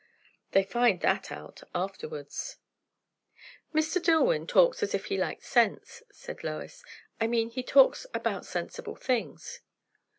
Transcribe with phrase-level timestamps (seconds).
[0.53, 2.57] "They find that out afterwards."
[3.71, 4.01] "Mr.
[4.01, 6.83] Dillwyn talks as if he liked sense," said Lois.
[7.19, 9.59] "I mean, he talks about sensible things."